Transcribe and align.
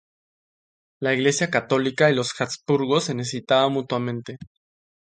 La 0.99 1.13
Iglesia 1.13 1.51
católica 1.51 2.09
y 2.09 2.15
los 2.15 2.33
Habsburgos 2.41 3.03
se 3.03 3.13
necesitaban 3.13 3.71
mutuamente. 3.71 4.37